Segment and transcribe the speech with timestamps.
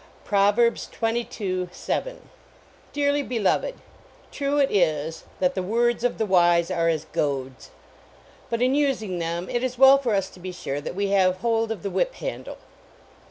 [0.25, 2.29] PROVERBS xxn, 7.
[2.95, 3.73] KARLY 1JKLOVED,
[4.31, 7.69] true it is that the words of the wise are as goads,"
[8.49, 11.37] but in using them it is well for us to be sure that we have
[11.41, 12.57] hold of the whip handle.